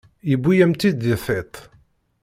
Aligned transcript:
Yewwi-yam-tt-id 0.29 0.97
di 1.03 1.15
tiṭ. 1.25 1.53